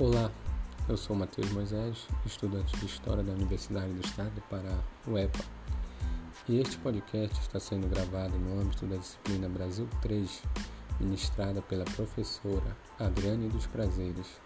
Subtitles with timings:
[0.00, 0.32] Olá,
[0.88, 5.44] eu sou Matheus Moisés, estudante de História da Universidade do Estado do Pará, UEPA.
[6.48, 10.42] E este podcast está sendo gravado no âmbito da disciplina Brasil 3,
[11.00, 14.40] ministrada pela professora Adriane dos Prazeres,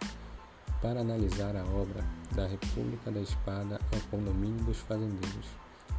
[0.82, 5.46] para analisar a obra da República da Espada ao Condomínio dos Fazendeiros,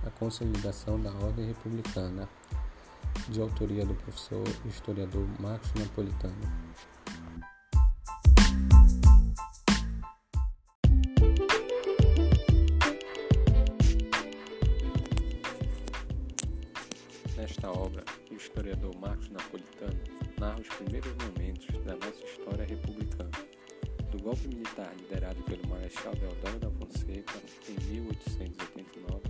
[0.06, 2.28] a consolidação da ordem republicana,
[3.29, 6.94] de autoria do professor historiador Marcos Napolitano.
[18.75, 20.00] Historiador Marcos Napolitano
[20.39, 23.32] narra os primeiros momentos da nossa história republicana,
[24.11, 29.21] do golpe militar liderado pelo Marechal Deodoro da Fonseca em 1889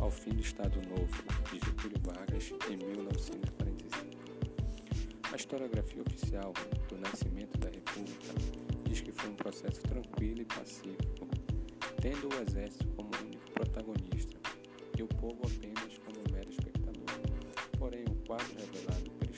[0.00, 3.72] ao fim do Estado Novo de Getúlio Vargas em 1945.
[5.32, 6.52] A historiografia oficial
[6.88, 8.34] do nascimento da República
[8.84, 11.28] diz que foi um processo tranquilo e pacífico,
[12.00, 14.36] tendo o exército como único protagonista
[14.98, 16.82] e o povo apenas como mero espectador
[17.82, 19.30] porém quadro revelado pela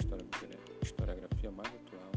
[0.81, 2.13] historiografia mais atual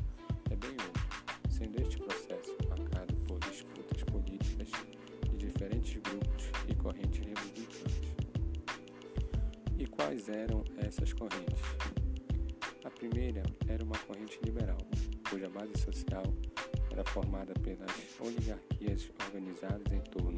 [0.51, 4.69] é bem outro, sendo este processo marcado por disputas políticas
[5.27, 7.97] de diferentes grupos e correntes republicanas.
[9.79, 11.63] E quais eram essas correntes?
[12.85, 14.77] A primeira era uma corrente liberal,
[15.31, 16.25] cuja base social
[16.91, 17.89] era formada pelas
[18.19, 20.37] oligarquias organizadas em torno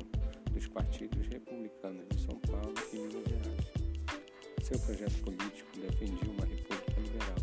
[0.53, 3.58] dos partidos republicanos de São Paulo e Minas Gerais
[4.70, 7.38] seu projeto político defendia uma república liberal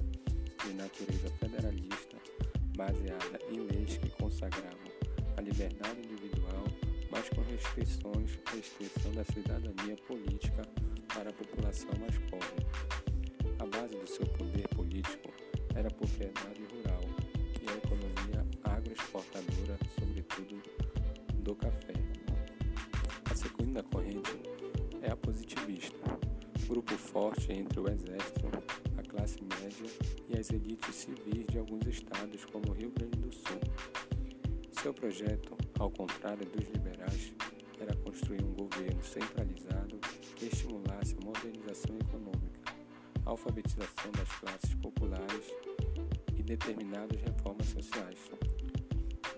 [0.64, 2.16] de natureza federalista,
[2.76, 4.92] baseada em leis que consagravam
[5.36, 6.64] a liberdade individual,
[7.10, 10.62] mas com restrições à extensão da cidadania política
[11.12, 12.64] para a população mais pobre.
[13.58, 15.32] A base do seu poder político
[15.74, 17.02] era a propriedade rural
[17.60, 20.62] e a economia agroexportadora, sobretudo
[21.42, 21.94] do café.
[23.28, 24.40] A segunda corrente
[25.02, 26.05] é a positivista
[26.66, 28.46] grupo forte entre o exército,
[28.98, 29.88] a classe média
[30.28, 33.60] e as elites civis de alguns estados, como o Rio Grande do Sul.
[34.82, 37.32] Seu projeto, ao contrário dos liberais,
[37.78, 39.98] era construir um governo centralizado
[40.34, 42.74] que estimulasse a modernização econômica,
[43.24, 45.54] a alfabetização das classes populares
[46.36, 48.18] e determinadas reformas sociais.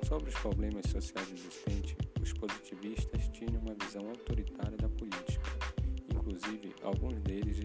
[0.07, 4.48] Sobre os problemas sociais existentes, os positivistas tinham uma visão autoritária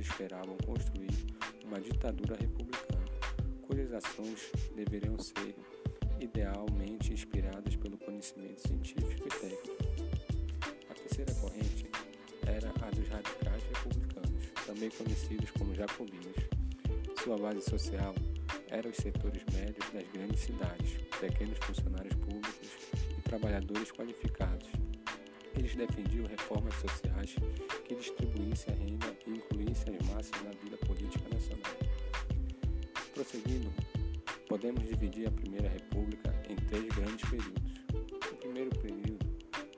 [0.04, 1.10] esperavam construir
[1.66, 3.04] uma ditadura republicana,
[3.66, 5.56] cujas ações deveriam ser
[6.20, 9.84] idealmente inspiradas pelo conhecimento científico e técnico.
[10.90, 11.88] A terceira corrente
[12.46, 16.36] era a dos radicais republicanos, também conhecidos como jacobinos.
[17.24, 18.14] Sua base social
[18.70, 22.70] era os setores médios das grandes cidades, pequenos funcionários públicos
[23.18, 24.83] e trabalhadores qualificados
[25.64, 27.36] eles defendiam reformas sociais
[27.86, 31.72] que distribuíssem a renda e incluíssem as massas na vida política nacional.
[33.14, 33.72] Prosseguindo,
[34.50, 37.74] podemos dividir a Primeira República em três grandes períodos.
[38.30, 39.26] O primeiro período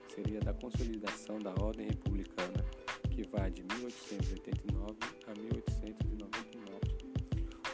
[0.07, 2.65] seria da consolidação da ordem republicana,
[3.11, 4.97] que vai de 1889
[5.27, 6.79] a 1899.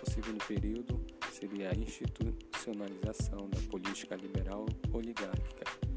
[0.06, 1.02] O segundo período
[1.32, 5.91] seria a institucionalização da política liberal oligárquica,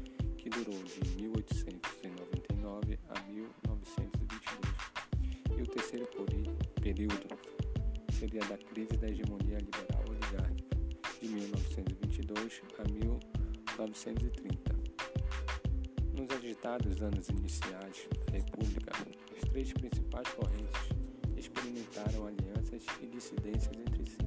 [0.45, 5.57] que durou de 1899 a 1922.
[5.57, 6.07] E o terceiro
[6.79, 7.27] período
[8.11, 10.77] seria da crise da hegemonia liberal oligárquica,
[11.19, 14.75] de 1922 a 1930.
[16.13, 18.91] Nos agitados anos iniciais da República,
[19.35, 20.89] as três principais correntes
[21.35, 24.19] experimentaram alianças e dissidências entre si.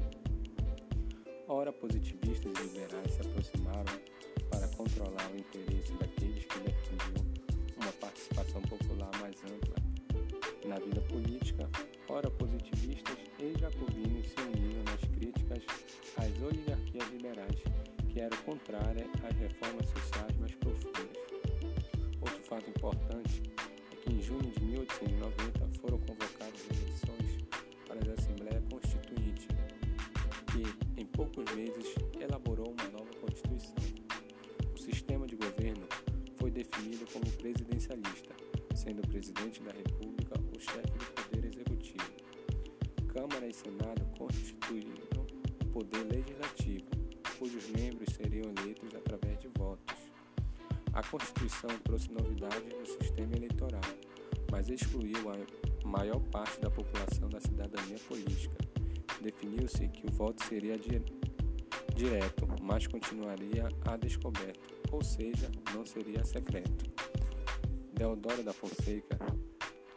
[1.46, 4.17] Ora, positivistas e liberais se aproximaram
[4.78, 7.26] controlar o interesse daqueles que defendiam
[7.82, 9.74] uma participação popular mais ampla
[10.66, 11.68] na vida política,
[12.08, 15.64] ora positivistas e jacobinos se uniram nas críticas
[16.16, 17.60] às oligarquias liberais,
[18.08, 21.18] que eram contrárias às reformas sociais mais profundas.
[22.20, 23.42] Outro fato importante
[23.92, 27.42] é que em junho de 1890 foram convocadas eleições
[27.88, 29.48] para a Assembleia Constituinte,
[30.52, 31.94] que em poucos meses
[38.88, 42.10] sendo o presidente da República o chefe do poder executivo.
[43.08, 44.94] Câmara e Senado constituíram
[45.62, 46.86] o poder legislativo,
[47.38, 49.94] cujos membros seriam eleitos através de votos.
[50.94, 53.82] A Constituição trouxe novidades no sistema eleitoral,
[54.50, 58.56] mas excluiu a maior parte da população da cidadania política.
[59.20, 60.78] Definiu-se que o voto seria
[61.94, 66.97] direto, mas continuaria a descoberto ou seja, não seria secreto.
[67.98, 69.18] Deodoro da Fonseca,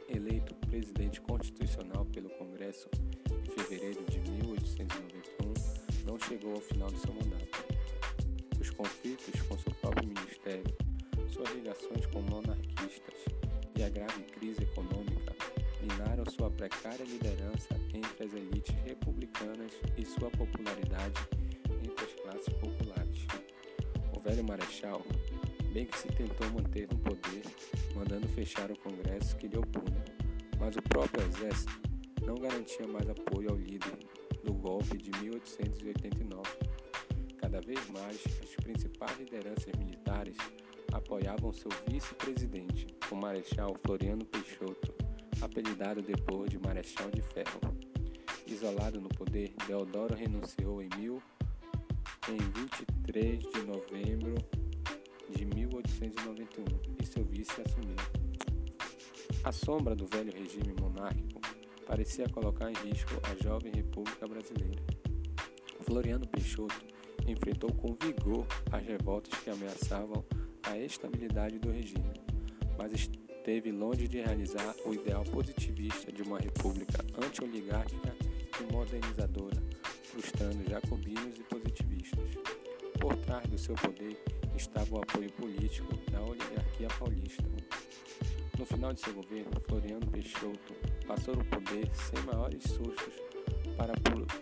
[0.09, 2.89] eleito presidente constitucional pelo Congresso
[3.30, 5.53] em fevereiro de 1891,
[6.07, 7.63] não chegou ao final de seu mandato.
[8.59, 10.65] Os conflitos com seu próprio ministério,
[11.30, 13.24] suas ligações com monarquistas
[13.77, 15.36] e a grave crise econômica
[15.83, 21.21] minaram sua precária liderança entre as elites republicanas e sua popularidade
[21.86, 23.27] entre as classes populares.
[24.18, 25.03] O velho marechal,
[25.72, 27.44] bem que se tentou manter no poder,
[27.96, 30.04] mandando fechar o Congresso que lhe opunha,
[30.60, 31.72] mas o próprio exército
[32.26, 33.98] não garantia mais apoio ao líder
[34.44, 36.44] do golpe de 1889.
[37.38, 40.36] Cada vez mais, as principais lideranças militares
[40.92, 44.94] apoiavam seu vice-presidente, o Marechal Floriano Peixoto,
[45.42, 47.62] apelidado depois de Marechal de Ferro.
[48.46, 51.24] Isolado no poder, Deodoro renunciou em, mil,
[52.28, 54.36] em 23 de novembro
[55.31, 56.66] de 1891
[57.01, 57.95] e seu vice assumiu.
[59.44, 61.42] A sombra do velho regime monárquico
[61.88, 64.81] parecia colocar em risco a jovem República Brasileira.
[65.81, 66.86] Floriano Peixoto
[67.28, 70.24] enfrentou com vigor as revoltas que ameaçavam
[70.63, 72.13] a estabilidade do regime,
[72.77, 78.16] mas esteve longe de realizar o ideal positivista de uma república anti-oligárquica
[78.60, 79.62] e modernizadora,
[80.04, 82.30] frustrando jacobinos e positivistas.
[83.00, 84.24] Por trás do seu poder
[84.56, 87.44] estava o apoio político da oligarquia paulista.
[88.57, 90.75] No final de seu governo, Floriano Peixoto
[91.07, 93.13] passou o poder sem maiores sustos
[93.75, 93.94] para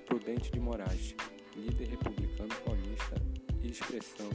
[0.05, 1.15] Prudente de Moraes,
[1.55, 3.15] líder republicano paulista
[3.63, 4.29] e expressão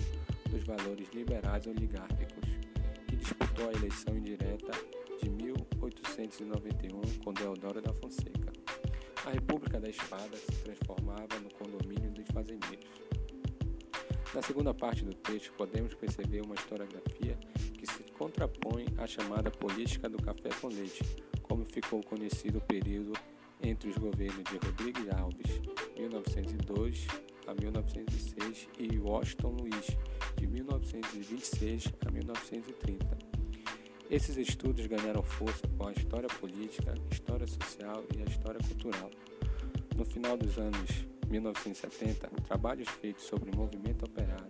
[0.51, 2.49] dos valores liberais oligárquicos,
[3.09, 4.73] que disputou a eleição indireta
[5.23, 8.53] de 1891 com Deodoro da Fonseca.
[9.27, 13.14] A República da Espada se transformava no condomínio dos fazendeiros.
[14.35, 17.39] Na segunda parte do texto, podemos perceber uma historiografia
[17.79, 21.05] que se contrapõe à chamada política do café com leite,
[21.41, 23.13] como ficou conhecido o período
[23.63, 25.61] entre os governos de Rodrigues Alves,
[25.97, 27.07] 1902
[27.47, 29.97] a 1906, e Washington Luiz,
[30.37, 33.17] de 1926 a 1930.
[34.11, 39.11] Esses estudos ganharam força com a história política, história social e a história cultural.
[39.97, 44.49] No final dos anos 1970, trabalhos feitos sobre o movimento operário,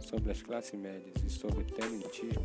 [0.00, 2.44] sobre as classes médias e sobre o tenentismo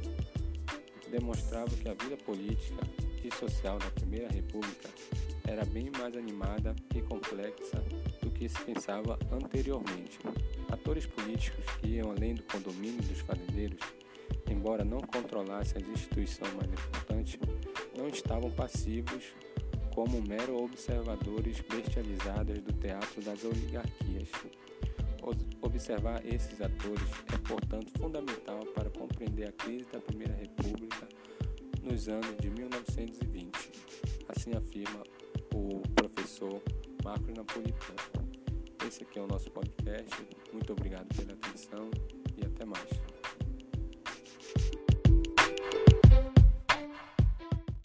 [1.10, 2.82] demonstravam que a vida política
[3.24, 4.90] e social da Primeira República
[5.48, 7.84] era bem mais animada e complexa
[8.22, 10.20] do que se pensava anteriormente.
[10.72, 13.80] Atores políticos que iam além do condomínio dos fazendeiros,
[14.50, 17.40] embora não controlassem as instituições mais importantes,
[17.98, 19.24] não estavam passivos
[19.94, 24.30] como mero observadores bestializados do teatro das oligarquias.
[25.62, 31.08] Observar esses atores é, portanto, fundamental para compreender a crise da Primeira República
[31.84, 33.52] nos anos de 1920.
[34.30, 35.04] Assim afirma
[35.54, 36.62] o professor
[37.04, 38.30] Marcos Napolitano.
[38.88, 40.16] Esse aqui é o nosso podcast.
[40.52, 41.90] Muito obrigado pela atenção